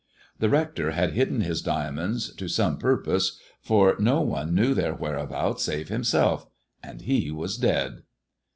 [0.39, 5.65] The Hector had hidden his diamonds to some purpose, for no one knew their whereabouts
[5.65, 6.47] save himself—
[6.83, 8.01] and he was dead.